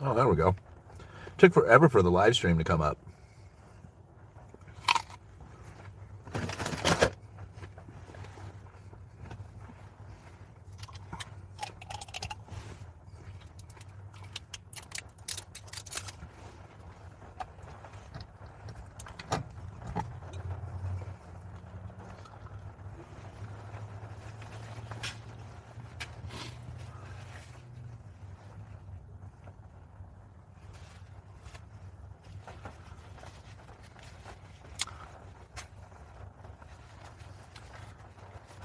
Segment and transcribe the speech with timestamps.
[0.00, 0.54] Oh, there we go.
[1.38, 2.98] Took forever for the live stream to come up.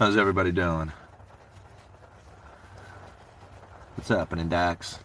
[0.02, 0.92] How's everybody doing?
[3.94, 4.98] What's happening, Dax?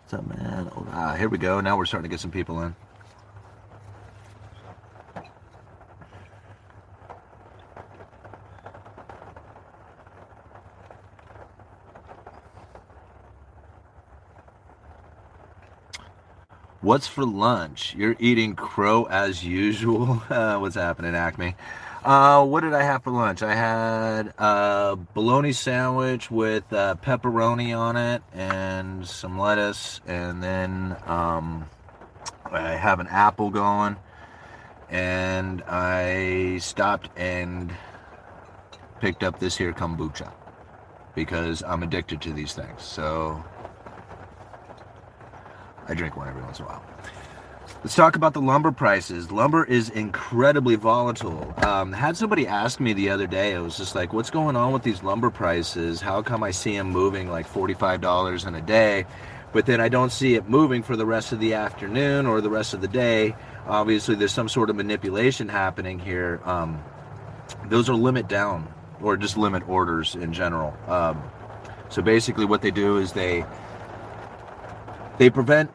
[0.00, 0.70] What's up, man?
[0.74, 1.60] Oh, ah, here we go.
[1.60, 2.74] Now we're starting to get some people in.
[16.80, 17.94] What's for lunch?
[17.94, 20.22] You're eating crow as usual.
[20.30, 21.54] Uh, what's happening, Acme?
[22.04, 23.42] Uh, what did I have for lunch?
[23.42, 30.96] I had a bologna sandwich with uh, pepperoni on it and some lettuce, and then
[31.06, 31.68] um,
[32.50, 33.96] I have an apple going.
[34.88, 37.74] And I stopped and
[39.00, 40.32] picked up this here kombucha
[41.14, 42.80] because I'm addicted to these things.
[42.82, 43.44] So
[45.88, 46.82] I drink one every once in a while.
[47.84, 49.30] Let's talk about the lumber prices.
[49.30, 51.54] Lumber is incredibly volatile.
[51.64, 54.72] Um, had somebody ask me the other day, it was just like, what's going on
[54.72, 56.00] with these lumber prices?
[56.00, 59.06] How come I see them moving like $45 in a day,
[59.52, 62.50] but then I don't see it moving for the rest of the afternoon or the
[62.50, 63.36] rest of the day?
[63.68, 66.40] Obviously, there's some sort of manipulation happening here.
[66.44, 66.82] Um,
[67.66, 68.66] those are limit down
[69.00, 70.76] or just limit orders in general.
[70.88, 71.22] Um,
[71.90, 73.44] so basically, what they do is they
[75.18, 75.70] they prevent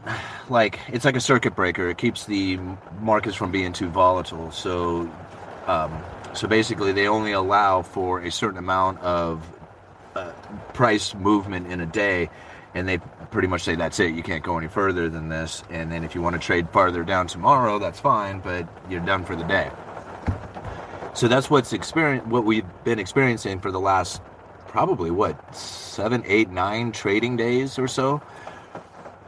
[0.49, 1.89] like it's like a circuit breaker.
[1.89, 2.59] It keeps the
[2.99, 4.51] markets from being too volatile.
[4.51, 5.11] So
[5.67, 9.45] um, so basically they only allow for a certain amount of
[10.15, 10.31] uh,
[10.73, 12.29] price movement in a day
[12.75, 12.97] and they
[13.29, 14.13] pretty much say that's it.
[14.13, 15.63] You can't go any further than this.
[15.69, 19.23] And then if you want to trade farther down tomorrow that's fine but you're done
[19.23, 19.71] for the day.
[21.13, 24.21] So that's what's experience what we've been experiencing for the last
[24.67, 28.21] probably what seven eight nine trading days or so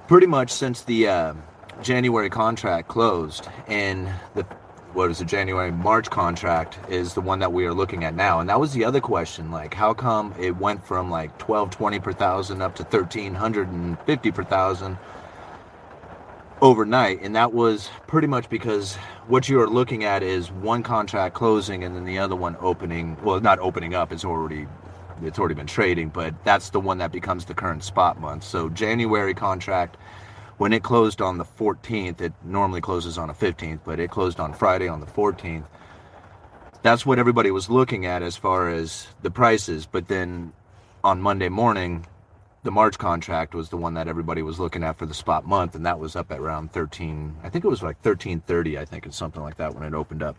[0.07, 1.33] pretty much since the uh,
[1.81, 4.45] January contract closed and the
[4.93, 8.39] what is the January March contract is the one that we are looking at now.
[8.39, 12.13] And that was the other question like how come it went from like 1220 per
[12.13, 14.97] thousand up to 1350 per thousand
[16.61, 17.21] overnight?
[17.21, 18.95] And that was pretty much because
[19.27, 23.17] what you are looking at is one contract closing and then the other one opening
[23.21, 24.65] well not opening up it's already
[25.23, 28.43] it's already been trading, but that's the one that becomes the current spot month.
[28.43, 29.97] So January contract,
[30.57, 34.39] when it closed on the 14th, it normally closes on the 15th, but it closed
[34.39, 35.65] on Friday on the 14th.
[36.81, 39.85] That's what everybody was looking at as far as the prices.
[39.85, 40.53] But then
[41.03, 42.05] on Monday morning,
[42.63, 45.75] the March contract was the one that everybody was looking at for the spot month,
[45.75, 47.37] and that was up at around 13.
[47.43, 48.77] I think it was like 13:30.
[48.77, 50.35] I think it's something like that when it opened up.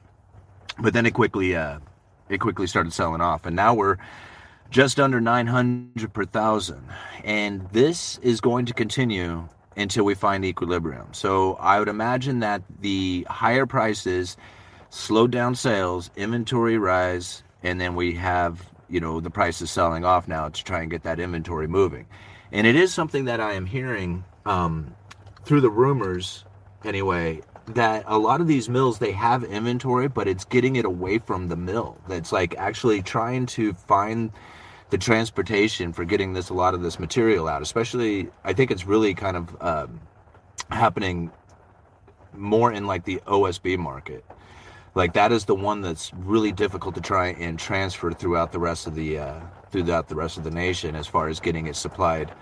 [0.79, 1.79] But then it quickly, uh,
[2.29, 3.97] it quickly started selling off, and now we're
[4.71, 6.83] just under 900 per thousand.
[7.25, 11.09] And this is going to continue until we find equilibrium.
[11.13, 14.37] So I would imagine that the higher prices
[14.91, 20.29] slow down sales, inventory rise, and then we have, you know, the prices selling off
[20.29, 22.07] now to try and get that inventory moving.
[22.53, 24.95] And it is something that I am hearing um,
[25.45, 26.45] through the rumors,
[26.85, 31.19] anyway, that a lot of these mills they have inventory, but it's getting it away
[31.19, 32.01] from the mill.
[32.09, 34.31] That's like actually trying to find
[34.91, 37.63] the transportation for getting this a lot of this material out.
[37.63, 40.01] Especially, I think it's really kind of um,
[40.71, 41.31] happening
[42.35, 44.25] more in like the OSB market.
[44.95, 48.87] Like that is the one that's really difficult to try and transfer throughout the rest
[48.87, 49.41] of the uh,
[49.71, 52.33] throughout the rest of the nation as far as getting it supplied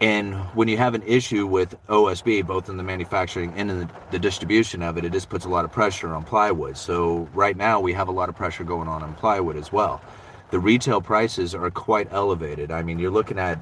[0.00, 3.90] And when you have an issue with OSB, both in the manufacturing and in the,
[4.10, 6.76] the, distribution of it, it just puts a lot of pressure on plywood.
[6.76, 10.02] So right now we have a lot of pressure going on on plywood as well.
[10.50, 12.70] The retail prices are quite elevated.
[12.70, 13.58] I mean, you're looking at,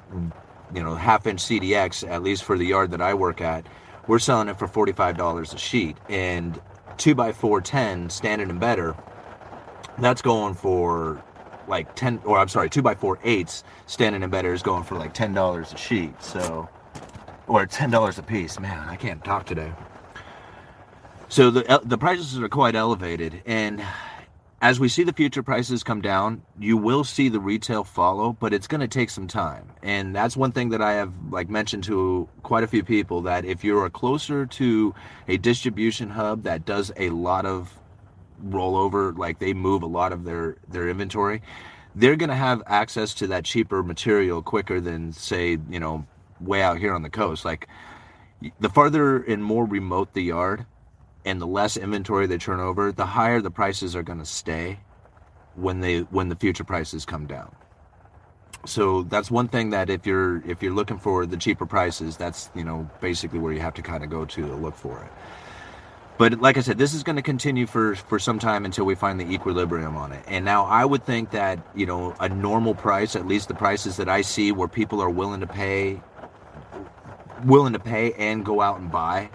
[0.75, 3.67] you know, half inch CDX, at least for the yard that I work at,
[4.07, 5.97] we're selling it for $45 a sheet.
[6.09, 6.61] And
[6.99, 8.95] 2 by 410 standard and better,
[9.99, 11.23] that's going for
[11.67, 14.97] like 10 or I'm sorry, 2 by 4 eighths standing and better is going for
[14.97, 16.23] like $10 a sheet.
[16.23, 16.69] So
[17.47, 18.59] or $10 a piece.
[18.61, 19.73] Man, I can't talk today.
[21.29, 23.83] So the uh, the prices are quite elevated and
[24.65, 28.55] as we see the future prices come down, you will see the retail follow, but
[28.55, 29.69] it's going to take some time.
[29.83, 33.45] And that's one thing that I have like mentioned to quite a few people that
[33.45, 34.95] if you're closer to
[35.29, 37.79] a distribution hub that does a lot of
[38.43, 41.43] rollover, like they move a lot of their their inventory,
[41.95, 46.07] they're going to have access to that cheaper material quicker than say, you know,
[46.41, 47.45] way out here on the coast.
[47.45, 47.69] Like
[48.61, 50.65] the farther and more remote the yard,
[51.25, 54.79] and the less inventory they turn over, the higher the prices are going to stay
[55.55, 57.55] when they when the future prices come down.
[58.67, 62.51] So that's one thing that if you're if you're looking for the cheaper prices, that's
[62.55, 65.13] you know basically where you have to kind of go to look for it.
[66.17, 68.95] But like I said, this is going to continue for for some time until we
[68.95, 70.25] find the equilibrium on it.
[70.29, 73.97] And now I would think that you know a normal price, at least the prices
[73.97, 76.01] that I see where people are willing to pay,
[77.45, 79.31] willing to pay and go out and buy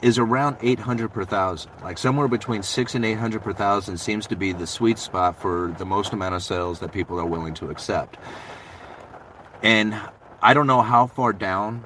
[0.00, 1.70] is around 800 per thousand.
[1.82, 5.74] Like somewhere between six and 800 per thousand seems to be the sweet spot for
[5.78, 8.16] the most amount of sales that people are willing to accept.
[9.62, 9.98] And
[10.40, 11.84] I don't know how far down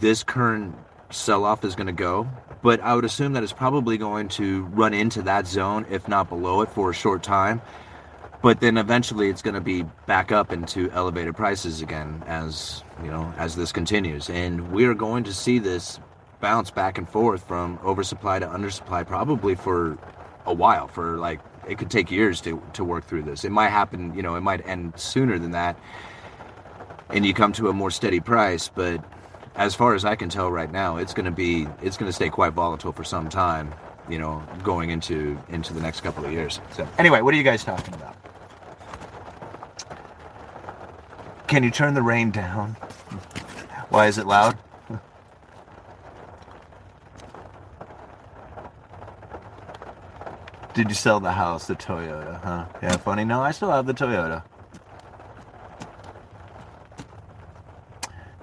[0.00, 0.74] this current
[1.10, 2.28] sell off is going to go,
[2.62, 6.28] but I would assume that it's probably going to run into that zone, if not
[6.28, 7.60] below it, for a short time.
[8.40, 13.08] But then eventually it's going to be back up into elevated prices again as, you
[13.08, 14.28] know, as this continues.
[14.28, 16.00] And we are going to see this
[16.42, 19.96] bounce back and forth from oversupply to undersupply probably for
[20.44, 23.44] a while for like it could take years to, to work through this.
[23.44, 25.78] It might happen you know it might end sooner than that
[27.10, 29.02] and you come to a more steady price but
[29.54, 32.12] as far as i can tell right now it's going to be it's going to
[32.12, 33.72] stay quite volatile for some time
[34.08, 36.60] you know going into into the next couple of years.
[36.72, 38.16] So anyway what are you guys talking about?
[41.46, 42.70] Can you turn the rain down?
[43.90, 44.58] Why is it loud
[50.74, 52.64] Did you sell the house, the Toyota, huh?
[52.82, 53.24] Yeah, funny.
[53.24, 54.42] No, I still have the Toyota.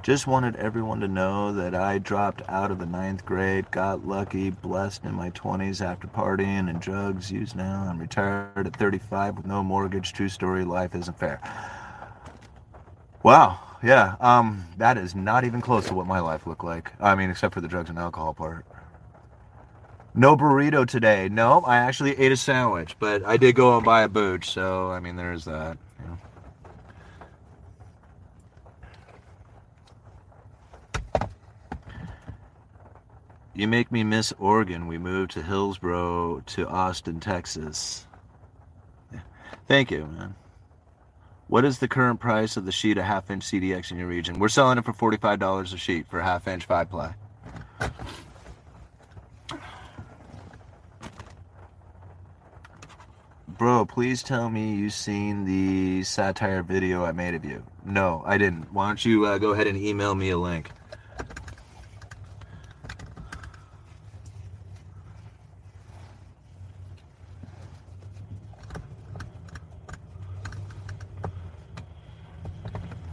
[0.03, 4.51] Just wanted everyone to know that I dropped out of the ninth grade, got lucky,
[4.51, 7.85] blessed in my 20s after partying and drugs, used now.
[7.89, 11.41] I'm retired at 35 with no mortgage, true story, life isn't fair.
[13.23, 16.93] Wow, yeah, um, that is not even close to what my life looked like.
[16.99, 18.65] I mean, except for the drugs and alcohol part.
[20.15, 21.29] No burrito today.
[21.29, 24.91] No, I actually ate a sandwich, but I did go and buy a booch, so
[24.91, 25.77] I mean, there's that.
[33.59, 34.87] You make me miss Oregon.
[34.87, 38.07] We moved to Hillsboro to Austin, Texas.
[39.67, 40.35] Thank you, man.
[41.47, 44.39] What is the current price of the sheet of half inch CDX in your region?
[44.39, 47.13] We're selling it for $45 a sheet for half inch five ply.
[53.59, 57.61] Bro, please tell me you've seen the satire video I made of you.
[57.83, 58.71] No, I didn't.
[58.71, 60.71] Why don't you uh, go ahead and email me a link?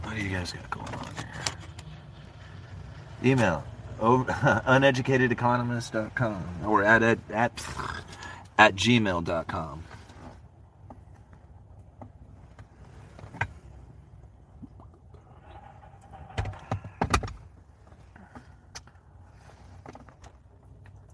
[0.03, 1.09] What do you guys got going on
[3.21, 3.33] here?
[3.33, 3.65] Email
[3.99, 7.51] uneducatedeconomist.com or at, at, at,
[8.57, 9.83] at gmail.com.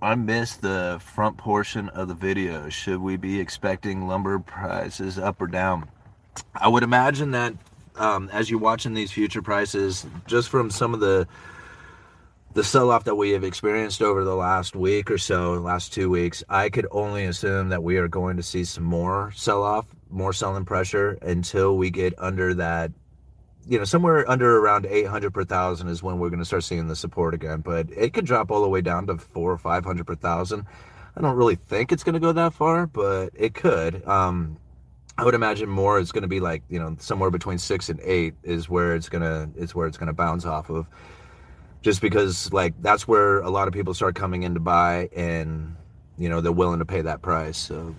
[0.04, 2.68] I missed the front portion of the video.
[2.68, 5.90] Should we be expecting lumber prices up or down?
[6.54, 7.54] I would imagine that
[7.96, 11.26] um, as you're watching these future prices, just from some of the
[12.52, 16.44] the sell-off that we have experienced over the last week or so, last two weeks,
[16.50, 20.66] I could only assume that we are going to see some more sell-off, more selling
[20.66, 22.92] pressure until we get under that
[23.68, 26.88] you know, somewhere under around 800 per thousand is when we're going to start seeing
[26.88, 27.62] the support again.
[27.62, 30.66] But it could drop all the way down to four or 500 per thousand.
[31.16, 34.08] I don't really think it's going to go that far, but it could.
[34.08, 34.58] Um,
[35.18, 38.00] I would imagine more is going to be like, you know, somewhere between six and
[38.04, 40.88] eight is where it's going to, is where it's going to bounce off of.
[41.82, 45.76] just because like that's where a lot of people start coming in to buy and
[46.18, 47.96] you know they're willing to pay that price so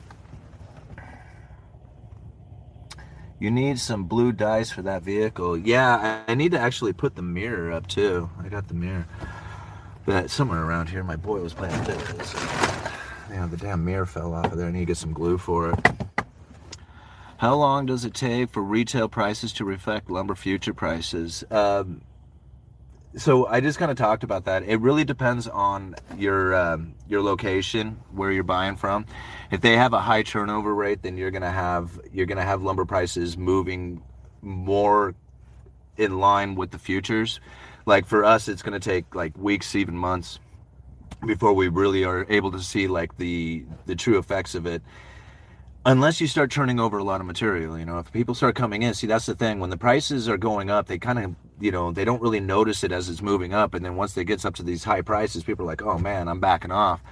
[3.39, 5.57] you need some blue dice for that vehicle.
[5.57, 8.31] Yeah i need to actually put the mirror up too.
[8.43, 9.07] I got the mirror.
[10.07, 12.35] But somewhere around here my boy was playing with this
[13.31, 14.69] yeah the damn mirror fell off of there.
[14.69, 15.79] I need to get some glue for it.
[17.39, 21.45] How long does it take for retail prices to reflect lumber future prices?
[21.51, 22.01] Um,
[23.17, 24.65] so I just kind of talked about that.
[24.65, 29.07] It really depends on your um, your location, where you're buying from.
[29.51, 32.85] If they have a high turnover rate, then you're gonna have you're gonna have lumber
[32.85, 34.03] prices moving
[34.43, 35.15] more
[35.97, 37.41] in line with the futures.
[37.87, 40.41] Like for us, it's gonna take like weeks, even months,
[41.25, 44.83] before we really are able to see like the the true effects of it
[45.87, 48.83] unless you start turning over a lot of material you know if people start coming
[48.83, 51.71] in see that's the thing when the prices are going up they kind of you
[51.71, 54.45] know they don't really notice it as it's moving up and then once they gets
[54.45, 57.03] up to these high prices people are like oh man i'm backing off.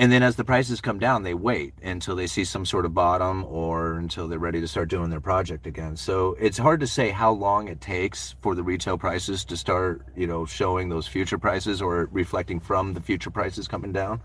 [0.00, 2.94] And then as the prices come down they wait until they see some sort of
[2.94, 5.96] bottom or until they're ready to start doing their project again.
[5.96, 10.06] So it's hard to say how long it takes for the retail prices to start
[10.14, 14.20] you know showing those future prices or reflecting from the future prices coming down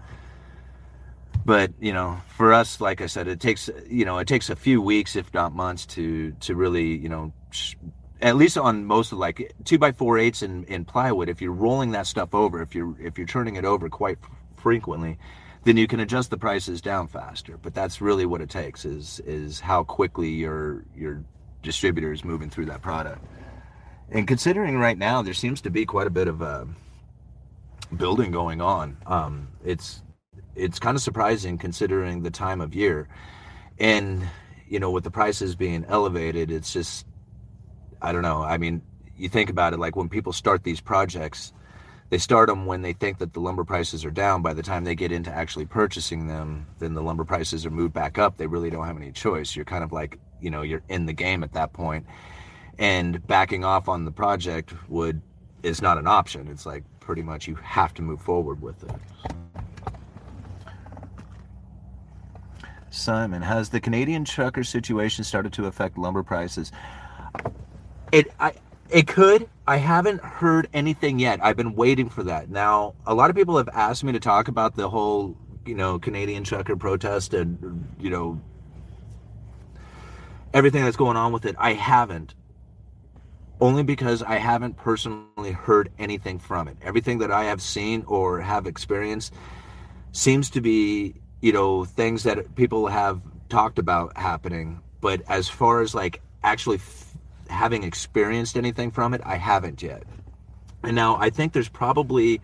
[1.45, 4.55] but you know for us like i said it takes you know it takes a
[4.55, 7.75] few weeks if not months to to really you know sh-
[8.21, 11.41] at least on most of like two by four eights eighths in, in plywood if
[11.41, 14.17] you're rolling that stuff over if you're if you're turning it over quite
[14.55, 15.17] frequently
[15.63, 17.57] then you can adjust the prices down faster.
[17.57, 21.23] But that's really what it takes is is how quickly your your
[21.61, 23.23] distributor is moving through that product.
[24.11, 26.65] And considering right now there seems to be quite a bit of uh,
[27.95, 30.03] building going on um, it's
[30.55, 33.07] it's kind of surprising considering the time of year.
[33.79, 34.27] And,
[34.67, 37.05] you know, with the prices being elevated, it's just,
[38.01, 38.43] I don't know.
[38.43, 38.81] I mean,
[39.17, 41.53] you think about it like when people start these projects,
[42.09, 44.41] they start them when they think that the lumber prices are down.
[44.41, 47.93] By the time they get into actually purchasing them, then the lumber prices are moved
[47.93, 48.37] back up.
[48.37, 49.55] They really don't have any choice.
[49.55, 52.05] You're kind of like, you know, you're in the game at that point.
[52.77, 55.21] And backing off on the project would
[55.63, 56.47] is not an option.
[56.49, 58.91] It's like pretty much you have to move forward with it.
[62.93, 66.71] Simon, has the Canadian trucker situation started to affect lumber prices?
[68.11, 68.53] It I
[68.89, 69.49] it could.
[69.65, 71.43] I haven't heard anything yet.
[71.43, 72.49] I've been waiting for that.
[72.49, 75.35] Now, a lot of people have asked me to talk about the whole,
[75.65, 78.39] you know, Canadian trucker protest and you know
[80.53, 81.55] everything that's going on with it.
[81.57, 82.35] I haven't.
[83.59, 86.77] Only because I haven't personally heard anything from it.
[86.83, 89.33] Everything that I have seen or have experienced
[90.11, 94.79] seems to be you know things that people have talked about happening.
[95.01, 97.17] But as far as like actually f-
[97.49, 100.03] having experienced anything from it i haven't yet.
[100.83, 102.39] And now i think there's probably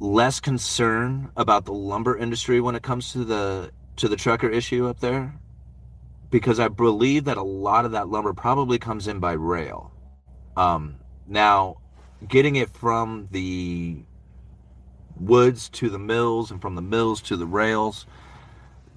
[0.00, 4.88] less concern about the lumber industry when it comes to the to the trucker issue
[4.88, 5.34] up there
[6.30, 9.92] because i believe that a lot of that lumber probably comes in by rail.
[10.56, 10.96] Um,
[11.28, 11.76] now
[12.26, 14.02] getting it from the
[15.20, 18.06] woods to the mills and from the mills to the rails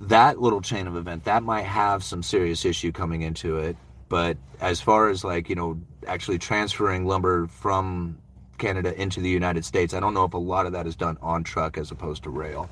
[0.02, 3.78] that little chain of event that might have some serious issue coming into it.
[4.10, 8.18] But as far as like you know actually transferring lumber from
[8.58, 11.18] canada into the united states i don't know if a lot of that is done
[11.22, 12.70] on truck as opposed to rail.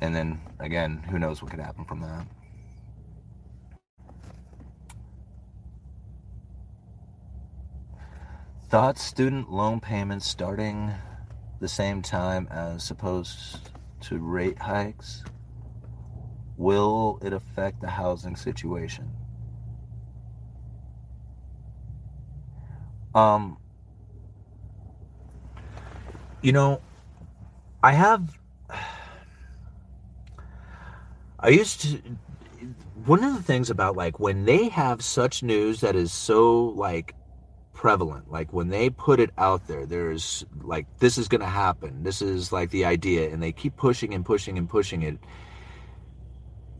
[0.00, 2.26] And then again who knows what could happen from that.
[8.68, 10.92] Thoughts student loan payments starting
[11.60, 15.24] the same time as opposed to rate hikes?
[16.56, 19.10] Will it affect the housing situation?
[23.14, 23.56] Um,
[26.42, 26.80] you know,
[27.82, 28.38] I have.
[31.40, 32.00] I used to.
[33.04, 37.14] One of the things about like when they have such news that is so like
[37.78, 38.28] prevalent.
[38.28, 42.02] Like when they put it out there, there's like, this is going to happen.
[42.02, 43.32] This is like the idea.
[43.32, 45.16] And they keep pushing and pushing and pushing it.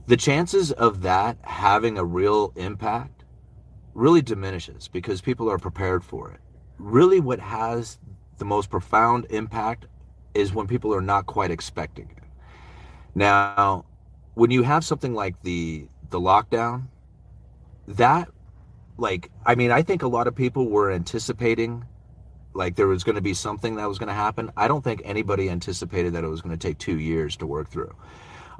[0.09, 3.25] The chances of that having a real impact
[3.95, 6.41] really diminishes because people are prepared for it.
[6.79, 7.99] Really, what has
[8.39, 9.87] the most profound impact
[10.35, 12.25] is when people are not quite expecting it.
[13.15, 13.85] Now,
[14.35, 16.89] when you have something like the the lockdown,
[17.87, 18.29] that
[18.99, 21.85] like i mean i think a lot of people were anticipating
[22.55, 25.01] like there was going to be something that was going to happen i don't think
[25.05, 27.95] anybody anticipated that it was going to take two years to work through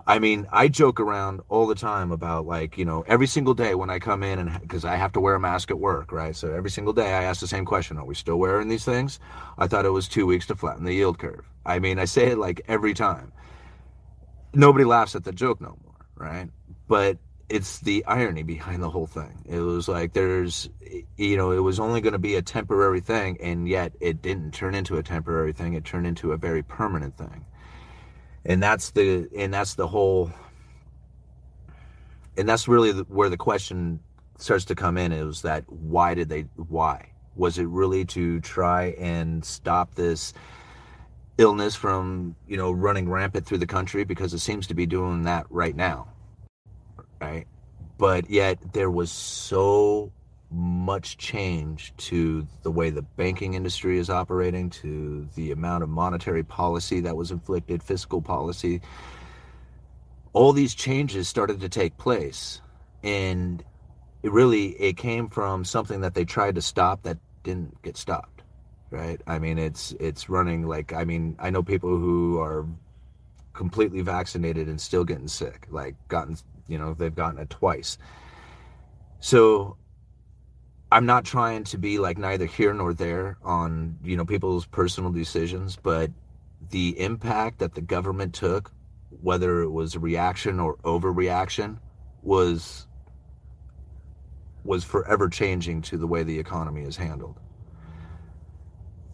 [0.09, 3.75] I mean, I joke around all the time about like, you know, every single day
[3.75, 6.35] when I come in and because I have to wear a mask at work, right?
[6.35, 9.21] So every single day I ask the same question Are we still wearing these things?
[9.59, 11.45] I thought it was two weeks to flatten the yield curve.
[11.67, 13.33] I mean, I say it like every time.
[14.55, 16.49] Nobody laughs at the joke no more, right?
[16.89, 17.19] But
[17.49, 19.45] it's the irony behind the whole thing.
[19.49, 20.69] It was like there's,
[21.17, 24.53] you know, it was only going to be a temporary thing, and yet it didn't
[24.53, 25.75] turn into a temporary thing.
[25.75, 27.45] It turned into a very permanent thing
[28.49, 30.33] and that's the and that's the whole
[32.37, 34.01] and that's really the, where the question
[34.39, 38.87] starts to come in is that why did they why was it really to try
[38.99, 40.33] and stop this
[41.37, 45.23] illness from you know running rampant through the country because it seems to be doing
[45.23, 46.09] that right now
[47.21, 47.47] right
[47.99, 50.13] but yet there was so
[50.51, 56.43] much change to the way the banking industry is operating, to the amount of monetary
[56.43, 58.81] policy that was inflicted, fiscal policy.
[60.33, 62.61] All these changes started to take place.
[63.03, 63.63] And
[64.23, 68.43] it really it came from something that they tried to stop that didn't get stopped.
[68.91, 69.21] Right?
[69.27, 72.67] I mean it's it's running like I mean, I know people who are
[73.53, 76.37] completely vaccinated and still getting sick, like gotten
[76.69, 77.99] you know, they've gotten it twice.
[79.21, 79.77] So
[80.93, 85.11] I'm not trying to be like neither here nor there on, you know, people's personal
[85.11, 86.11] decisions, but
[86.71, 88.73] the impact that the government took,
[89.23, 91.79] whether it was a reaction or overreaction,
[92.23, 92.87] was
[94.65, 97.41] was forever changing to the way the economy is handled.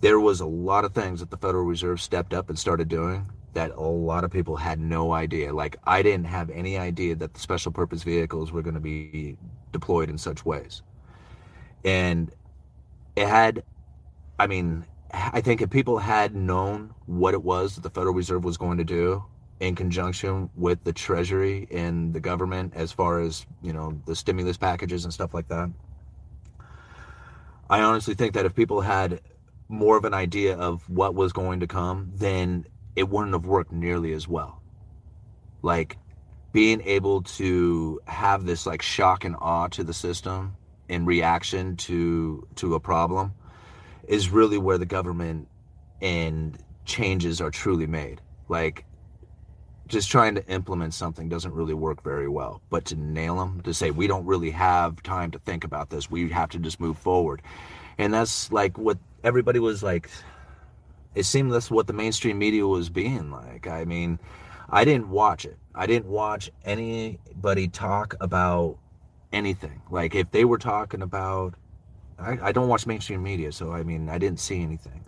[0.01, 3.31] There was a lot of things that the Federal Reserve stepped up and started doing
[3.55, 5.53] that a lot of people had no idea.
[5.53, 9.37] Like I didn't have any idea that the special purpose vehicles were going to be
[9.73, 10.83] deployed in such ways
[11.85, 12.31] and
[13.17, 13.63] it had
[14.39, 18.45] i mean i think if people had known what it was that the federal reserve
[18.45, 19.23] was going to do
[19.61, 24.57] in conjunction with the treasury and the government as far as you know the stimulus
[24.57, 25.71] packages and stuff like that
[27.71, 29.21] i honestly think that if people had
[29.69, 32.65] more of an idea of what was going to come then
[32.97, 34.61] it wouldn't have worked nearly as well
[35.63, 35.97] like
[36.53, 40.57] being able to have this like shock and awe to the system
[40.89, 43.35] in reaction to to a problem
[44.07, 45.49] is really where the government
[46.01, 48.21] and changes are truly made.
[48.49, 48.85] Like
[49.89, 52.61] just trying to implement something doesn't really work very well.
[52.71, 56.11] But to nail them, to say we don't really have time to think about this,
[56.11, 57.43] we have to just move forward,
[57.99, 60.11] and that's like what everybody was like.
[61.15, 63.67] It seemed that's what the mainstream media was being like.
[63.67, 64.19] I mean,
[64.69, 65.59] I didn't watch it.
[65.75, 68.79] I didn't watch anybody talk about
[69.33, 69.83] anything.
[69.91, 71.55] Like if they were talking about,
[72.19, 75.05] I, I don't watch mainstream media, so I mean, I didn't see anything.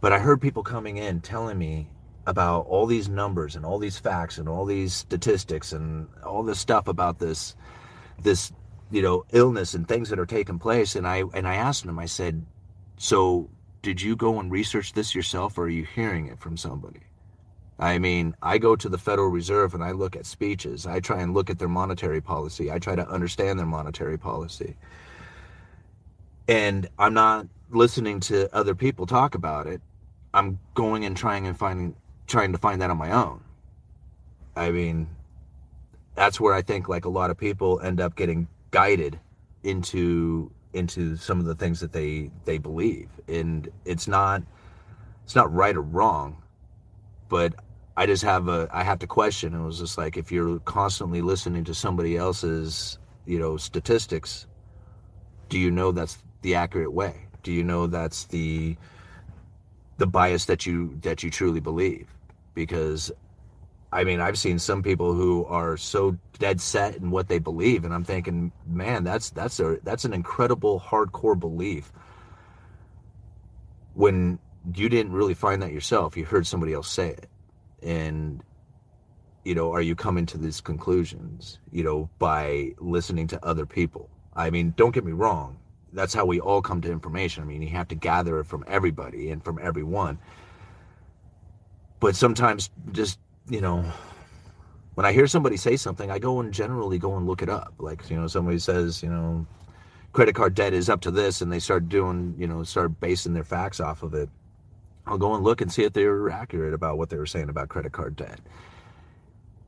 [0.00, 1.88] But I heard people coming in telling me
[2.26, 6.58] about all these numbers and all these facts and all these statistics and all this
[6.58, 7.56] stuff about this,
[8.22, 8.52] this,
[8.90, 10.96] you know, illness and things that are taking place.
[10.96, 12.44] And I and I asked them, I said,
[12.96, 13.50] so
[13.82, 17.00] did you go and research this yourself, or are you hearing it from somebody?
[17.78, 20.86] I mean, I go to the Federal Reserve and I look at speeches.
[20.86, 22.70] I try and look at their monetary policy.
[22.70, 24.76] I try to understand their monetary policy.
[26.46, 29.80] And I'm not listening to other people talk about it.
[30.34, 33.42] I'm going and trying and finding trying to find that on my own.
[34.54, 35.08] I mean,
[36.14, 39.18] that's where I think like a lot of people end up getting guided
[39.62, 43.08] into into some of the things that they they believe.
[43.28, 44.42] And it's not
[45.24, 46.42] it's not right or wrong,
[47.28, 47.54] but
[47.96, 49.54] I just have a I have to question.
[49.54, 54.46] It was just like if you're constantly listening to somebody else's you know statistics,
[55.48, 57.26] do you know that's the accurate way?
[57.42, 58.76] Do you know that's the
[59.98, 62.08] the bias that you that you truly believe?
[62.54, 63.12] Because
[63.92, 67.84] I mean, I've seen some people who are so dead set in what they believe,
[67.84, 71.92] and I'm thinking, man, that's that's a that's an incredible hardcore belief.
[73.94, 74.38] When
[74.74, 77.28] you didn't really find that yourself, you heard somebody else say it.
[77.82, 78.42] And
[79.42, 84.10] you know are you coming to these conclusions you know by listening to other people?
[84.36, 85.60] I mean don't get me wrong
[85.92, 87.42] that's how we all come to information.
[87.42, 90.18] I mean you have to gather it from everybody and from everyone.
[91.98, 93.84] But sometimes just you know
[94.94, 97.74] when i hear somebody say something i go and generally go and look it up
[97.78, 99.46] like you know somebody says you know
[100.12, 103.32] credit card debt is up to this and they start doing you know start basing
[103.32, 104.28] their facts off of it
[105.06, 107.48] I'll go and look and see if they were accurate about what they were saying
[107.48, 108.40] about credit card debt.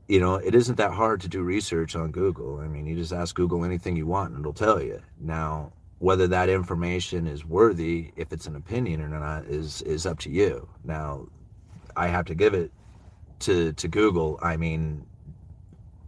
[0.07, 2.59] You know, it isn't that hard to do research on Google.
[2.59, 5.01] I mean, you just ask Google anything you want and it'll tell you.
[5.19, 10.19] Now, whether that information is worthy, if it's an opinion or not, is is up
[10.19, 10.67] to you.
[10.83, 11.27] Now,
[11.95, 12.71] I have to give it
[13.39, 14.39] to to Google.
[14.41, 15.05] I mean,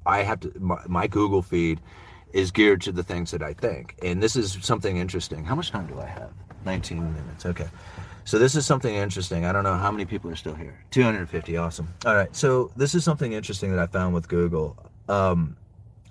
[0.06, 1.82] I have to my, my Google feed
[2.34, 3.96] is geared to the things that I think.
[4.04, 5.46] And this is something interesting.
[5.46, 6.32] How much time do I have?
[6.66, 7.46] 19 minutes.
[7.46, 7.68] Okay.
[8.26, 9.46] So this is something interesting.
[9.46, 10.84] I don't know how many people are still here.
[10.92, 11.58] 250.
[11.58, 11.94] Awesome.
[12.06, 12.36] All right.
[12.36, 14.76] So this is something interesting that I found with Google.
[15.08, 15.56] Um,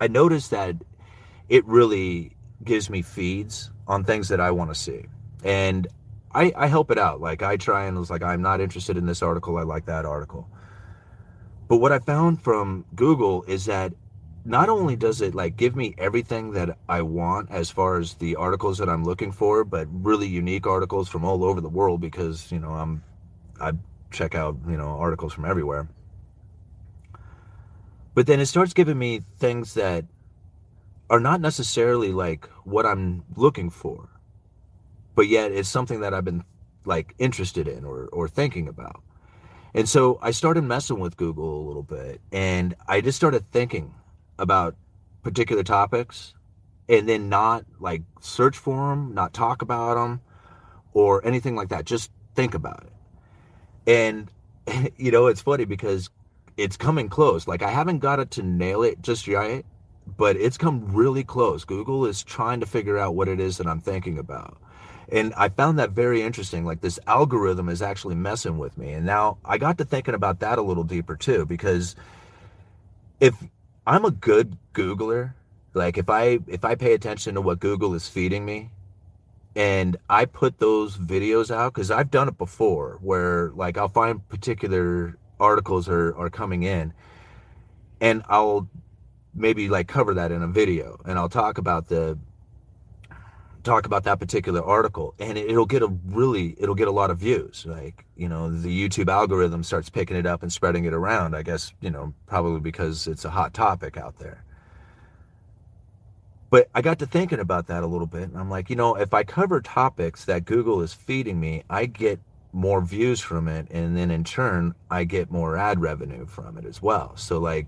[0.00, 0.76] I noticed that
[1.48, 5.06] it really gives me feeds on things that I want to see.
[5.42, 5.86] And
[6.34, 7.20] I, I help it out.
[7.20, 9.58] Like I try and was like, I'm not interested in this article.
[9.58, 10.48] I like that article.
[11.68, 13.92] But what I found from Google is that
[14.44, 18.36] not only does it like give me everything that I want as far as the
[18.36, 22.52] articles that I'm looking for, but really unique articles from all over the world because,
[22.52, 23.02] you know, I'm
[23.60, 23.72] I
[24.10, 25.88] check out, you know, articles from everywhere.
[28.14, 30.04] But then it starts giving me things that
[31.08, 34.08] are not necessarily like what I'm looking for.
[35.14, 36.44] But yet it's something that I've been
[36.84, 39.02] like interested in or or thinking about.
[39.74, 43.92] And so I started messing with Google a little bit and I just started thinking
[44.38, 44.76] about
[45.22, 46.34] particular topics
[46.88, 50.20] and then not like search for them, not talk about them
[50.92, 51.86] or anything like that.
[51.86, 52.92] Just think about it.
[53.86, 56.08] And, you know, it's funny because
[56.56, 57.48] it's coming close.
[57.48, 59.64] Like, I haven't got it to nail it just yet,
[60.16, 61.64] but it's come really close.
[61.64, 64.56] Google is trying to figure out what it is that I'm thinking about.
[65.14, 66.66] And I found that very interesting.
[66.66, 68.92] Like, this algorithm is actually messing with me.
[68.92, 71.96] And now I got to thinking about that a little deeper too, because
[73.20, 73.34] if
[73.86, 75.34] I'm a good Googler.
[75.74, 78.70] Like if I if I pay attention to what Google is feeding me
[79.56, 84.26] and I put those videos out cuz I've done it before where like I'll find
[84.28, 86.92] particular articles are are coming in
[88.00, 88.68] and I'll
[89.34, 92.18] maybe like cover that in a video and I'll talk about the
[93.64, 97.18] talk about that particular article and it'll get a really it'll get a lot of
[97.18, 97.64] views.
[97.66, 101.42] Like you know the youtube algorithm starts picking it up and spreading it around i
[101.42, 104.44] guess you know probably because it's a hot topic out there.
[106.50, 108.94] But i got to thinking about that a little bit and i'm like you know
[108.94, 112.20] if i cover topics that google is feeding me i get
[112.52, 116.64] more views from it and then in turn i get more ad revenue from it
[116.64, 117.16] as well.
[117.16, 117.66] So like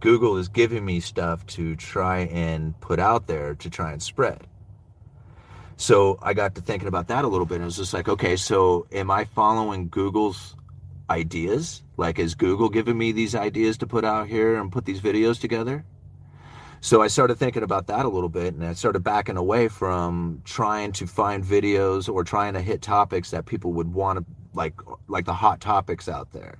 [0.00, 4.46] google is giving me stuff to try and put out there to try and spread
[5.76, 7.56] so I got to thinking about that a little bit.
[7.56, 10.56] And it was just like, okay, so am I following Google's
[11.10, 11.82] ideas?
[11.96, 15.40] Like, is Google giving me these ideas to put out here and put these videos
[15.40, 15.84] together?
[16.80, 20.42] So I started thinking about that a little bit and I started backing away from
[20.44, 24.74] trying to find videos or trying to hit topics that people would want to like
[25.08, 26.58] like the hot topics out there.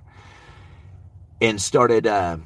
[1.39, 2.37] And started uh,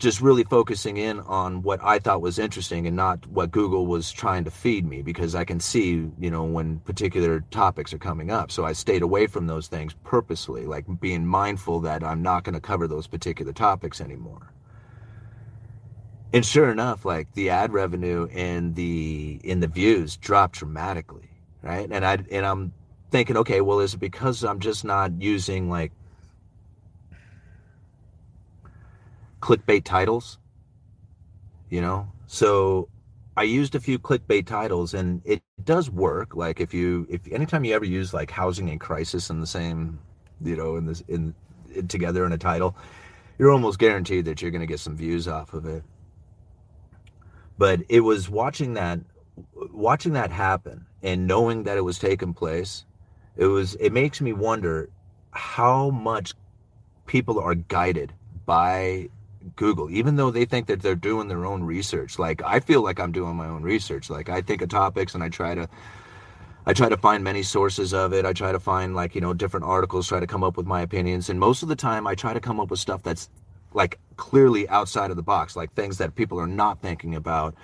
[0.00, 4.10] just really focusing in on what I thought was interesting and not what Google was
[4.10, 8.30] trying to feed me because I can see, you know, when particular topics are coming
[8.30, 8.50] up.
[8.50, 12.54] So I stayed away from those things purposely, like being mindful that I'm not going
[12.54, 14.52] to cover those particular topics anymore.
[16.32, 21.28] And sure enough, like the ad revenue and the in the views dropped dramatically,
[21.60, 21.88] right?
[21.90, 22.72] And I and I'm
[23.10, 25.92] thinking, okay, well, is it because I'm just not using like
[29.40, 30.38] clickbait titles.
[31.68, 32.88] You know, so
[33.36, 36.34] I used a few clickbait titles, and it does work.
[36.34, 39.98] Like if you, if anytime you ever use like housing and crisis in the same,
[40.42, 41.34] you know, in this in,
[41.74, 42.76] in together in a title,
[43.38, 45.82] you're almost guaranteed that you're going to get some views off of it.
[47.56, 49.00] But it was watching that,
[49.54, 52.84] watching that happen, and knowing that it was taking place.
[53.36, 53.74] It was.
[53.76, 54.90] It makes me wonder
[55.30, 56.34] how much
[57.06, 58.12] people are guided
[58.44, 59.08] by
[59.56, 62.18] Google, even though they think that they're doing their own research.
[62.18, 64.10] Like I feel like I'm doing my own research.
[64.10, 65.68] Like I think of topics and I try to
[66.66, 68.26] I try to find many sources of it.
[68.26, 70.82] I try to find like, you know, different articles, try to come up with my
[70.82, 71.30] opinions.
[71.30, 73.30] And most of the time I try to come up with stuff that's
[73.72, 77.54] like clearly outside of the box, like things that people are not thinking about.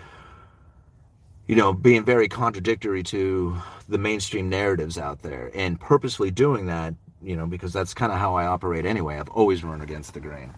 [1.46, 3.56] You know, being very contradictory to
[3.88, 8.18] the mainstream narratives out there and purposely doing that, you know, because that's kind of
[8.18, 9.16] how I operate anyway.
[9.16, 10.52] I've always run against the grain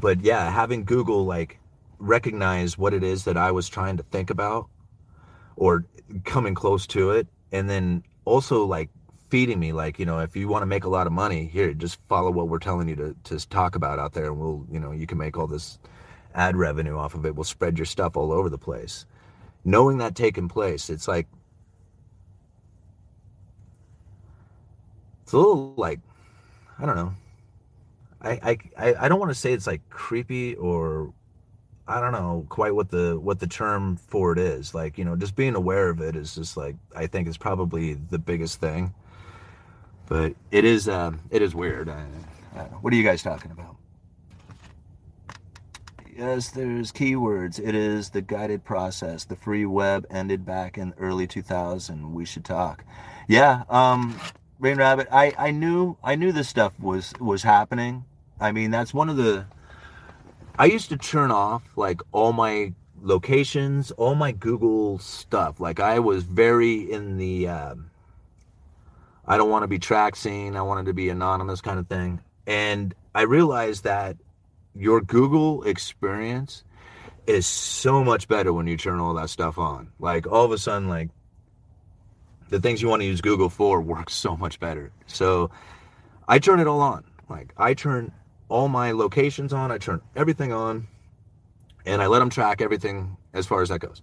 [0.00, 1.58] but yeah, having Google like
[1.98, 4.68] recognize what it is that I was trying to think about
[5.56, 5.84] or
[6.24, 8.90] coming close to it and then also like
[9.28, 11.72] feeding me like you know if you want to make a lot of money here
[11.72, 14.78] just follow what we're telling you to, to talk about out there and we'll you
[14.78, 15.78] know you can make all this
[16.34, 17.34] ad revenue off of it.
[17.36, 19.04] We'll spread your stuff all over the place.
[19.64, 21.28] Knowing that taking place it's like
[25.22, 26.00] it's a little like
[26.78, 27.14] i don't know
[28.22, 31.12] I, I I don't want to say it's like creepy or
[31.88, 34.74] I don't know quite what the what the term for it is.
[34.74, 37.94] Like you know, just being aware of it is just like I think is probably
[37.94, 38.94] the biggest thing.
[40.08, 41.88] But it is uh, it is weird.
[41.88, 42.04] I,
[42.54, 43.76] I what are you guys talking about?
[46.14, 47.58] Yes, there's keywords.
[47.58, 49.24] It is the guided process.
[49.24, 52.12] The free web ended back in early 2000.
[52.12, 52.84] We should talk.
[53.26, 54.20] Yeah, um,
[54.60, 55.08] Rain Rabbit.
[55.10, 58.04] I, I knew I knew this stuff was was happening.
[58.42, 59.46] I mean, that's one of the.
[60.58, 65.60] I used to turn off like all my locations, all my Google stuff.
[65.60, 67.48] Like I was very in the.
[67.48, 67.90] Um,
[69.24, 70.56] I don't want to be track seen.
[70.56, 72.20] I wanted to be anonymous kind of thing.
[72.46, 74.16] And I realized that
[74.74, 76.64] your Google experience
[77.28, 79.92] is so much better when you turn all that stuff on.
[80.00, 81.10] Like all of a sudden, like
[82.48, 84.90] the things you want to use Google for work so much better.
[85.06, 85.52] So
[86.26, 87.04] I turn it all on.
[87.28, 88.12] Like I turn
[88.52, 90.86] all my locations on, I turn everything on,
[91.86, 94.02] and I let them track everything as far as that goes.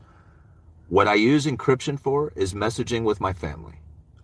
[0.90, 3.76] What I use encryption for is messaging with my family.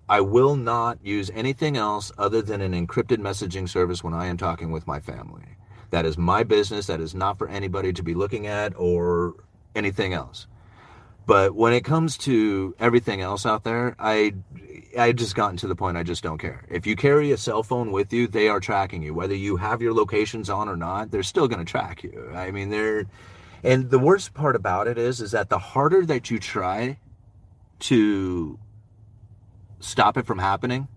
[0.09, 4.37] I will not use anything else other than an encrypted messaging service when I am
[4.37, 5.45] talking with my family.
[5.91, 6.87] That is my business.
[6.87, 9.35] That is not for anybody to be looking at or
[9.75, 10.47] anything else.
[11.27, 14.33] But when it comes to everything else out there, I
[14.97, 16.63] I just gotten to the point I just don't care.
[16.69, 19.13] If you carry a cell phone with you, they are tracking you.
[19.13, 22.31] Whether you have your locations on or not, they're still going to track you.
[22.33, 23.05] I mean, they're
[23.63, 26.97] and the worst part about it is is that the harder that you try
[27.79, 28.59] to
[29.79, 30.87] stop it from happening,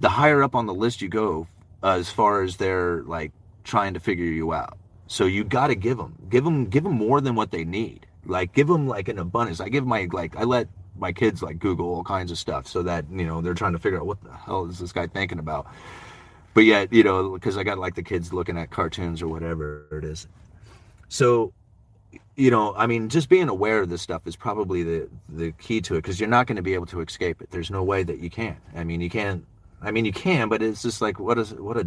[0.00, 1.48] the higher up on the list you go
[1.82, 3.32] as far as they're like
[3.64, 4.78] trying to figure you out.
[5.06, 8.06] So you got to give them, give them, give them more than what they need.
[8.24, 9.60] Like give them like an abundance.
[9.60, 12.82] I give my like I let my kids like Google all kinds of stuff so
[12.82, 15.38] that you know they're trying to figure out what the hell is this guy thinking
[15.38, 15.66] about.
[16.54, 19.86] But yet you know because I got like the kids looking at cartoons or whatever
[19.92, 20.26] it is.
[21.08, 21.52] So
[22.36, 25.80] you know, I mean, just being aware of this stuff is probably the the key
[25.82, 27.50] to it because you're not going to be able to escape it.
[27.50, 28.56] There's no way that you can.
[28.74, 29.44] I mean, you can't.
[29.82, 31.86] I mean, you can, but it's just like what is what a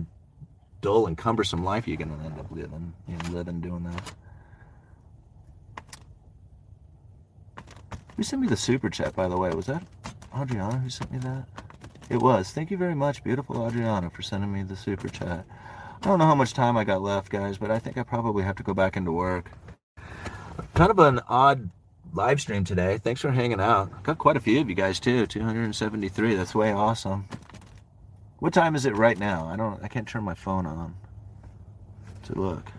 [0.82, 2.94] dull and cumbersome life you're going to end up living.
[3.32, 4.12] Living doing that.
[8.18, 9.52] Who sent me the super chat, by the way?
[9.52, 9.84] Was that
[10.38, 11.46] Adriana who sent me that?
[12.10, 12.52] It was.
[12.52, 15.46] Thank you very much, beautiful Adriana, for sending me the super chat.
[16.02, 18.44] I don't know how much time I got left, guys, but I think I probably
[18.44, 19.52] have to go back into work
[20.74, 21.70] kind of an odd
[22.14, 22.98] live stream today.
[22.98, 24.04] Thanks for hanging out.
[24.04, 25.26] Got quite a few of you guys too.
[25.26, 26.36] 273.
[26.36, 27.28] That's way awesome.
[28.40, 29.48] What time is it right now?
[29.48, 30.96] I don't I can't turn my phone on
[32.26, 32.72] to look.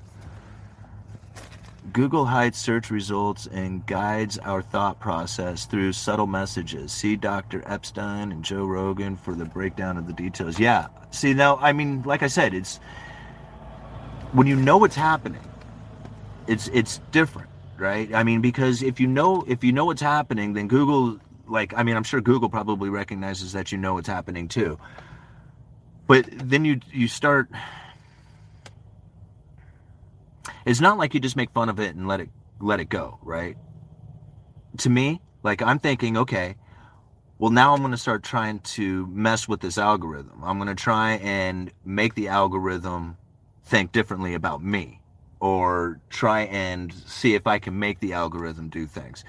[1.92, 6.92] Google hides search results and guides our thought process through subtle messages.
[6.92, 7.62] See Dr.
[7.66, 10.59] Epstein and Joe Rogan for the breakdown of the details.
[10.59, 10.88] Yeah.
[11.11, 12.79] See now, I mean, like I said, it's
[14.33, 15.42] when you know what's happening,
[16.46, 17.48] it's it's different
[17.79, 18.12] right?
[18.12, 21.83] I mean, because if you know if you know what's happening, then Google, like, I
[21.83, 24.79] mean, I'm sure Google probably recognizes that you know what's happening too.
[26.07, 27.48] But then you you start.
[30.68, 32.28] It's not like you just make fun of it and let it
[32.61, 33.57] let it go, right?
[34.78, 36.57] To me, like I'm thinking, okay,
[37.38, 40.42] well now I'm going to start trying to mess with this algorithm.
[40.44, 43.16] I'm going to try and make the algorithm
[43.64, 45.00] think differently about me
[45.40, 49.24] or try and see if I can make the algorithm do things.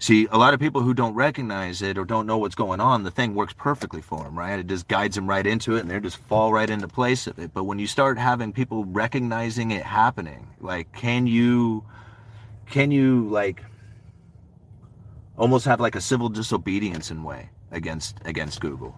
[0.00, 3.02] See, a lot of people who don't recognize it or don't know what's going on,
[3.02, 4.58] the thing works perfectly for them, right?
[4.58, 7.38] It just guides them right into it and they just fall right into place of
[7.40, 7.52] it.
[7.52, 11.84] But when you start having people recognizing it happening, like, can you,
[12.66, 13.64] can you, like,
[15.36, 18.96] almost have like a civil disobedience in way against against Google?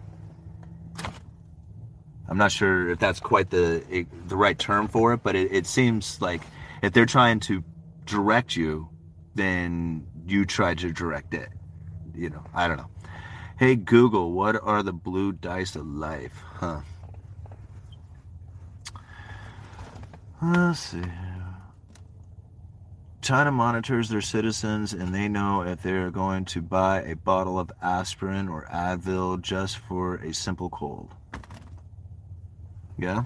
[2.29, 5.67] I'm not sure if that's quite the the right term for it, but it, it
[5.67, 6.41] seems like
[6.83, 7.63] if they're trying to
[8.07, 8.89] direct you,
[9.35, 11.49] then you tried to direct it.
[12.15, 12.91] You know, I don't know.
[13.59, 16.43] Hey Google, what are the blue dice of life?
[16.55, 16.81] Huh.
[20.43, 21.03] Let's see.
[23.21, 27.71] China monitors their citizens and they know if they're going to buy a bottle of
[27.83, 31.11] aspirin or Advil just for a simple cold.
[32.99, 33.25] Yeah.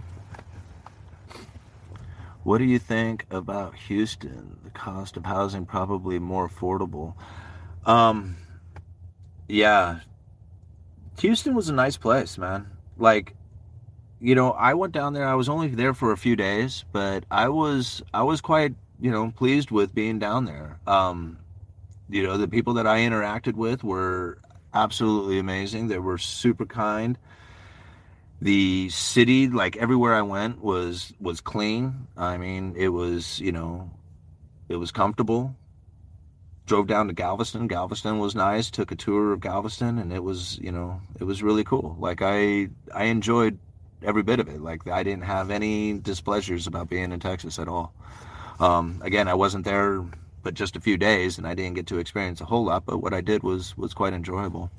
[2.44, 4.58] What do you think about Houston?
[4.64, 7.14] The cost of housing probably more affordable.
[7.86, 8.36] Um,
[9.48, 10.00] yeah,
[11.20, 12.66] Houston was a nice place, man.
[12.98, 13.34] Like,
[14.20, 15.26] you know, I went down there.
[15.26, 19.10] I was only there for a few days, but I was I was quite you
[19.10, 20.78] know pleased with being down there.
[20.86, 21.38] Um,
[22.10, 24.38] you know, the people that I interacted with were
[24.74, 25.88] absolutely amazing.
[25.88, 27.18] They were super kind
[28.44, 32.06] the city like everywhere i went was was clean.
[32.14, 33.90] I mean it was you know
[34.68, 35.56] it was comfortable.
[36.66, 37.68] Drove down to galveston.
[37.68, 38.70] Galveston was nice.
[38.70, 41.96] Took a tour of galveston and it was you know it was really cool.
[41.98, 43.58] Like i i enjoyed
[44.02, 44.60] every bit of it.
[44.60, 47.94] Like i didn't have any displeasures about being in texas at all.
[48.60, 50.04] Um, again, I wasn't there
[50.42, 52.84] but just a few days, and I didn't get to experience a whole lot.
[52.84, 54.70] But what I did was was quite enjoyable.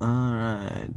[0.00, 0.90] All right.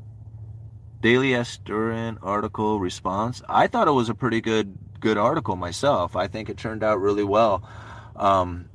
[1.02, 3.42] Daily Astorian article response.
[3.50, 6.16] I thought it was a pretty good good article myself.
[6.16, 7.68] I think it turned out really well.
[8.16, 8.70] Um,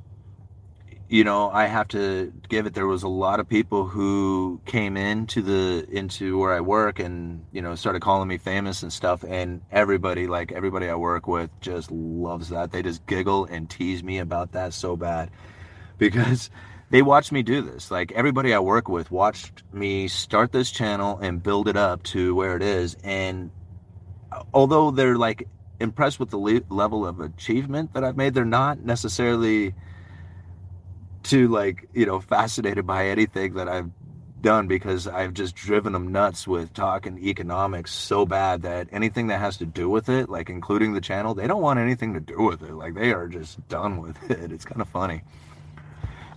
[1.07, 2.73] you know, I have to give it.
[2.73, 7.45] There was a lot of people who came into the into where I work and
[7.53, 9.23] you know started calling me famous and stuff.
[9.23, 12.73] And everybody, like everybody I work with, just loves that.
[12.73, 15.31] They just giggle and tease me about that so bad
[15.97, 16.49] because
[16.89, 17.91] they watched me do this.
[17.91, 22.33] Like everybody I work with watched me start this channel and build it up to
[22.35, 22.95] where it is.
[23.03, 23.51] And
[24.31, 25.47] uh, although they're like
[25.79, 29.75] impressed with the le- level of achievement that I've made, they're not necessarily
[31.23, 33.89] too like you know fascinated by anything that I've
[34.41, 39.39] done because I've just driven them nuts with talking economics so bad that anything that
[39.39, 42.43] has to do with it, like including the channel, they don't want anything to do
[42.43, 42.73] with it.
[42.73, 44.51] Like they are just done with it.
[44.51, 45.23] It's kind of funny.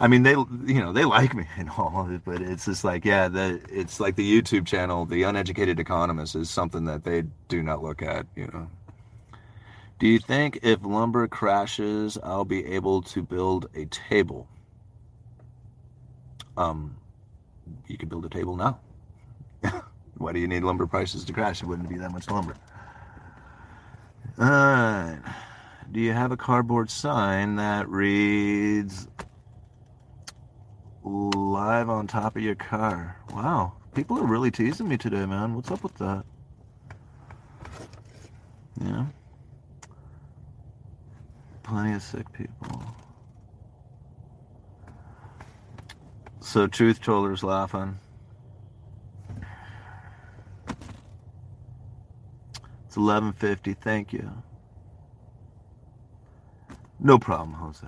[0.00, 3.28] I mean, they you know they like me and all, but it's just like yeah,
[3.28, 7.82] the it's like the YouTube channel, the uneducated economist is something that they do not
[7.82, 8.26] look at.
[8.34, 8.70] You know.
[9.98, 14.48] Do you think if lumber crashes, I'll be able to build a table?
[16.56, 16.96] Um,
[17.86, 18.80] you can build a table now.
[20.16, 21.62] Why do you need lumber prices to crash?
[21.62, 22.54] It wouldn't be that much lumber.
[24.38, 25.20] All right.
[25.92, 29.06] Do you have a cardboard sign that reads
[31.02, 33.16] live on top of your car?
[33.32, 33.74] Wow.
[33.94, 35.54] People are really teasing me today, man.
[35.54, 36.24] What's up with that?
[38.80, 39.06] Yeah.
[41.62, 42.82] Plenty of sick people.
[46.40, 47.98] So truth teller's laughing.
[52.86, 53.74] It's 11:50.
[53.74, 54.42] Thank you.
[56.98, 57.86] No problem, Jose.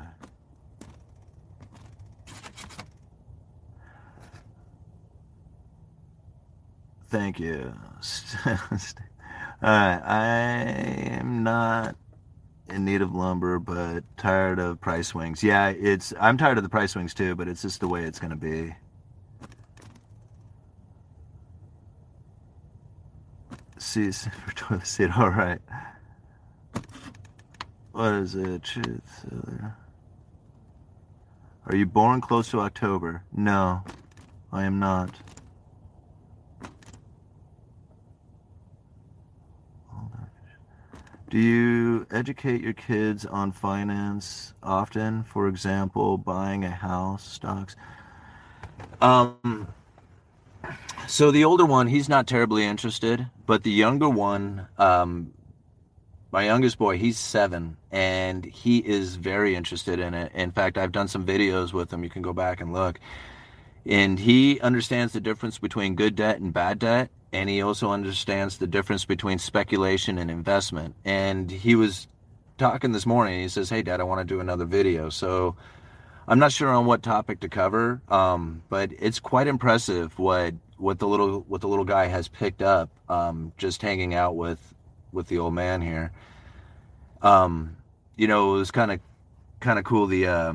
[7.13, 7.75] Thank you.
[8.47, 10.25] Alright, I
[11.21, 11.95] am not
[12.71, 15.43] in need of lumber, but tired of price swings.
[15.43, 18.19] Yeah, it's I'm tired of the price swings too, but it's just the way it's
[18.19, 18.75] going to be.
[23.77, 25.11] See, for toilet seat.
[25.15, 25.61] All right.
[27.93, 28.75] What is it?
[31.67, 33.23] Are you born close to October?
[33.37, 33.85] No,
[34.51, 35.11] I am not.
[41.33, 45.23] Do you educate your kids on finance often?
[45.23, 47.75] For example, buying a house, stocks?
[49.01, 49.67] Um,
[51.09, 55.33] so the older one, he's not terribly interested, but the younger one, um,
[56.33, 60.33] my youngest boy, he's seven, and he is very interested in it.
[60.35, 62.05] In fact, I've done some videos with him.
[62.05, 63.01] You can go back and look.
[63.87, 68.59] And he understands the difference between good debt and bad debt and he also understands
[68.59, 70.95] the difference between speculation and investment.
[71.05, 72.09] And he was
[72.59, 73.41] talking this morning.
[73.41, 75.57] He says, "Hey, Dad, I want to do another video." So
[76.29, 80.99] I'm not sure on what topic to cover, um, but it's quite impressive what what
[80.99, 84.75] the little what the little guy has picked up um, just hanging out with
[85.13, 86.13] with the old man here.
[87.23, 87.77] Um,
[88.17, 89.01] you know, it was kind of
[89.61, 90.07] kind of cool.
[90.07, 90.53] The uh,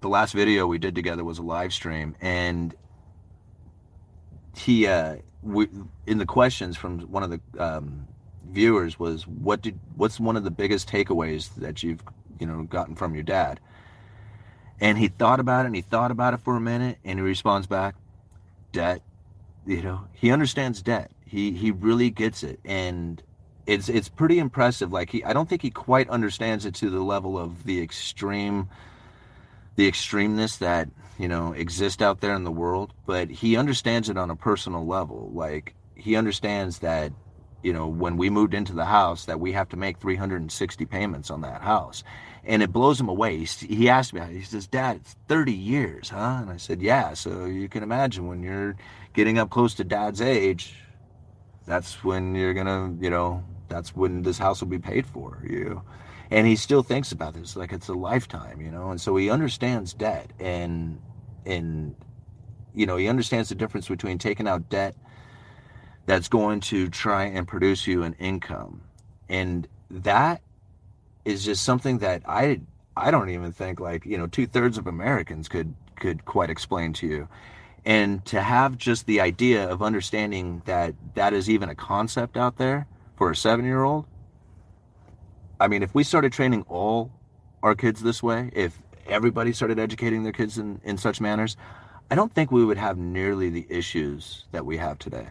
[0.00, 2.74] the last video we did together was a live stream, and
[4.56, 5.68] he uh, we,
[6.06, 8.06] in the questions from one of the um,
[8.48, 12.02] viewers was what did what's one of the biggest takeaways that you've
[12.38, 13.60] you know gotten from your dad?
[14.80, 17.22] And he thought about it and he thought about it for a minute and he
[17.22, 17.96] responds back
[18.72, 19.02] debt
[19.66, 20.06] you know?
[20.12, 21.10] He understands debt.
[21.24, 22.60] He he really gets it.
[22.64, 23.22] And
[23.66, 24.92] it's it's pretty impressive.
[24.92, 28.68] Like he i don't think he quite understands it to the level of the extreme
[29.76, 30.88] the extremeness that
[31.20, 34.86] you know exist out there in the world but he understands it on a personal
[34.86, 35.30] level.
[35.34, 37.12] Like he understands that
[37.62, 41.30] you know when we moved into the house that we have to make 360 payments
[41.30, 42.02] on that house.
[42.42, 43.36] And it blows him away.
[43.36, 46.38] He, he asked me he says dad it's 30 years huh?
[46.40, 48.76] And i said yeah so you can imagine when you're
[49.12, 50.74] getting up close to dad's age
[51.66, 55.82] that's when you're gonna you know that's when this house will be paid for you.
[56.30, 58.90] And he still thinks about this like it's a lifetime you know?
[58.90, 60.98] And so he understands debt and
[61.46, 61.94] and
[62.74, 64.94] you know he understands the difference between taking out debt
[66.06, 68.82] that's going to try and produce you an income.
[69.28, 70.40] And that
[71.24, 72.60] is just something that i
[72.96, 77.06] i don't even think like you know two-thirds of americans could could quite explain to
[77.06, 77.28] you.
[77.84, 82.56] And to have just the idea of understanding that that is even a concept out
[82.56, 82.86] there
[83.16, 84.06] for a seven year old
[85.60, 87.12] I mean, if we started training all
[87.62, 88.78] our kids this way, if
[89.10, 91.56] everybody started educating their kids in, in such manners,
[92.10, 95.28] I don't think we would have nearly the issues that we have today.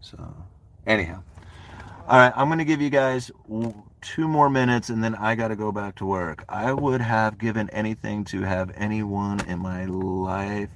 [0.00, 0.34] So,
[0.86, 1.22] anyhow.
[2.08, 3.30] All right, I'm going to give you guys
[4.00, 6.44] two more minutes and then I got to go back to work.
[6.48, 10.70] I would have given anything to have anyone in my life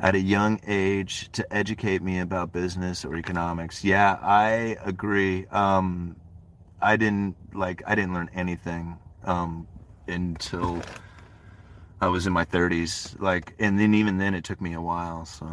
[0.00, 3.84] at a young age to educate me about business or economics.
[3.84, 5.46] Yeah, I agree.
[5.48, 6.16] Um,
[6.80, 9.66] I didn't like I didn't learn anything um,
[10.10, 10.82] until
[12.00, 13.20] I was in my 30s.
[13.20, 15.24] Like, and then even then, it took me a while.
[15.24, 15.46] So,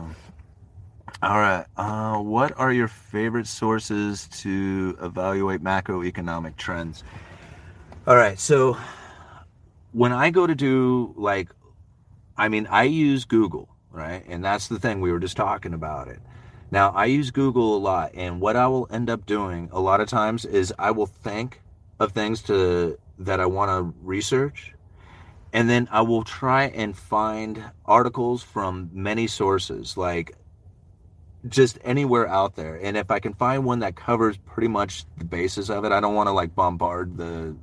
[1.22, 1.66] all right.
[1.76, 7.04] Uh, what are your favorite sources to evaluate macroeconomic trends?
[8.06, 8.40] All right.
[8.40, 8.78] So,
[9.92, 11.50] when I go to do like,
[12.38, 14.24] I mean, I use Google, right?
[14.28, 16.20] And that's the thing we were just talking about it.
[16.70, 20.02] Now, I use Google a lot, and what I will end up doing a lot
[20.02, 21.62] of times is I will think
[22.00, 24.74] of things to that I want to research
[25.54, 30.36] and then I will try and find articles from many sources, like
[31.48, 32.76] just anywhere out there.
[32.76, 36.00] And if I can find one that covers pretty much the basis of it, I
[36.00, 37.56] don't want to like bombard the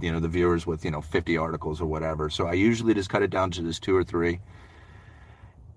[0.00, 2.30] you know the viewers with you know 50 articles or whatever.
[2.30, 4.40] So I usually just cut it down to just two or three.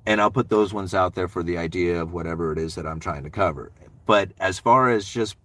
[0.05, 2.87] And I'll put those ones out there for the idea of whatever it is that
[2.87, 3.71] I'm trying to cover.
[4.05, 5.35] But as far as just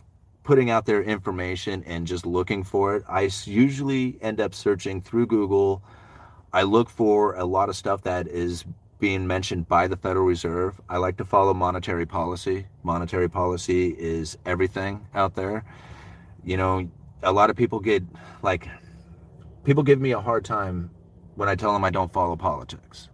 [0.44, 3.02] putting out their information and just looking for it.
[3.08, 5.82] I usually end up searching through Google.
[6.52, 8.64] I look for a lot of stuff that is
[9.00, 10.80] being mentioned by the Federal Reserve.
[10.88, 12.66] I like to follow monetary policy.
[12.82, 15.64] Monetary policy is everything out there.
[16.44, 16.88] You know,
[17.22, 18.04] a lot of people get
[18.42, 18.68] like,
[19.64, 20.90] people give me a hard time
[21.36, 23.08] when I tell them I don't follow politics.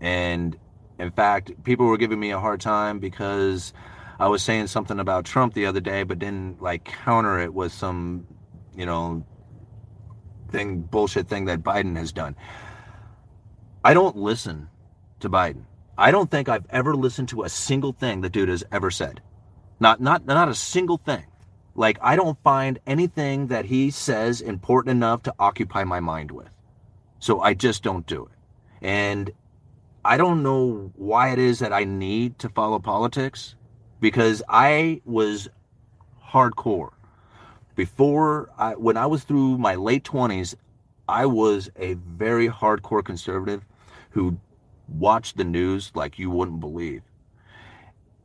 [0.00, 0.56] And
[0.98, 3.72] in fact, people were giving me a hard time because
[4.18, 7.72] I was saying something about Trump the other day, but didn't like counter it with
[7.72, 8.26] some,
[8.74, 9.24] you know,
[10.50, 12.34] thing bullshit thing that Biden has done.
[13.84, 14.68] I don't listen
[15.20, 15.64] to Biden.
[15.98, 19.20] I don't think I've ever listened to a single thing the dude has ever said.
[19.80, 21.24] Not not not a single thing.
[21.74, 26.48] Like I don't find anything that he says important enough to occupy my mind with.
[27.18, 28.32] So I just don't do it.
[28.80, 29.30] And
[30.04, 33.54] I don't know why it is that I need to follow politics
[34.00, 35.48] because I was
[36.24, 36.90] hardcore.
[37.74, 40.54] Before I, when I was through my late 20s,
[41.08, 43.64] I was a very hardcore conservative
[44.10, 44.38] who
[44.88, 47.02] watched the news like you wouldn't believe.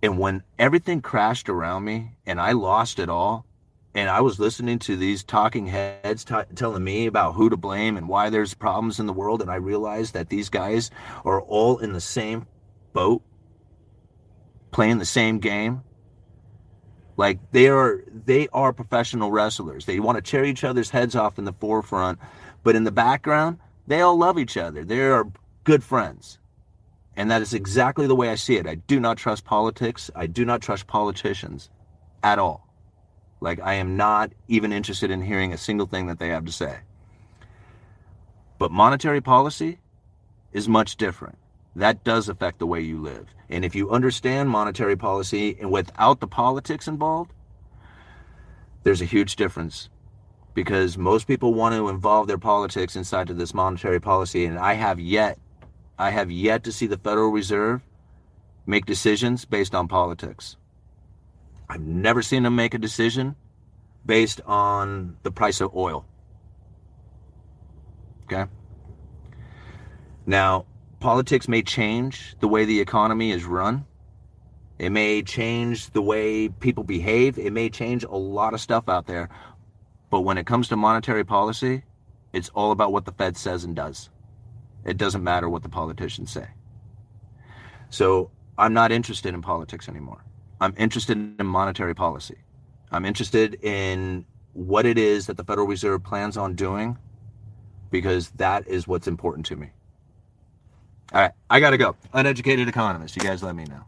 [0.01, 3.45] And when everything crashed around me and I lost it all,
[3.93, 7.97] and I was listening to these talking heads t- telling me about who to blame
[7.97, 10.91] and why there's problems in the world, and I realized that these guys
[11.25, 12.47] are all in the same
[12.93, 13.21] boat
[14.71, 15.81] playing the same game.
[17.17, 19.85] Like they are they are professional wrestlers.
[19.85, 22.19] They want to tear each other's heads off in the forefront,
[22.63, 24.83] but in the background, they all love each other.
[24.83, 25.27] They are
[25.63, 26.39] good friends.
[27.15, 28.65] And that is exactly the way I see it.
[28.65, 30.09] I do not trust politics.
[30.15, 31.69] I do not trust politicians
[32.23, 32.67] at all.
[33.41, 36.51] Like I am not even interested in hearing a single thing that they have to
[36.51, 36.79] say.
[38.57, 39.79] But monetary policy
[40.53, 41.37] is much different
[41.75, 43.27] that does affect the way you live.
[43.49, 47.31] And if you understand monetary policy and without the politics involved,
[48.83, 49.89] there's a huge difference
[50.53, 54.73] because most people want to involve their politics inside of this monetary policy and I
[54.73, 55.39] have yet
[55.97, 57.83] I have yet to see the Federal Reserve
[58.65, 60.57] make decisions based on politics.
[61.69, 63.35] I've never seen them make a decision
[64.03, 66.05] based on the price of oil.
[68.23, 68.49] Okay?
[70.25, 70.65] Now,
[71.01, 73.85] politics may change the way the economy is run.
[74.79, 77.37] It may change the way people behave.
[77.37, 79.29] It may change a lot of stuff out there.
[80.09, 81.83] But when it comes to monetary policy,
[82.33, 84.09] it's all about what the Fed says and does.
[84.85, 86.47] It doesn't matter what the politicians say.
[87.89, 90.23] So I'm not interested in politics anymore.
[90.61, 92.37] I'm interested in monetary policy.
[92.91, 96.97] I'm interested in what it is that the Federal Reserve plans on doing
[97.89, 99.71] because that is what's important to me.
[101.13, 101.95] All right, I got to go.
[102.13, 103.15] Uneducated economist.
[103.17, 103.83] You guys let me know.